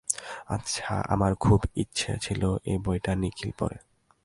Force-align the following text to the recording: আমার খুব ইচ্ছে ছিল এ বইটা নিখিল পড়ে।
আমার 1.09 1.31
খুব 1.35 1.59
ইচ্ছে 1.75 2.11
ছিল 2.21 2.41
এ 2.65 2.73
বইটা 2.85 3.11
নিখিল 3.15 3.51
পড়ে। 3.59 3.77